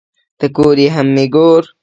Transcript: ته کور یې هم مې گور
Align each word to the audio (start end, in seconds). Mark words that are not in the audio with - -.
ته 0.39 0.45
کور 0.55 0.75
یې 0.83 0.89
هم 0.95 1.07
مې 1.15 1.25
گور 1.33 1.63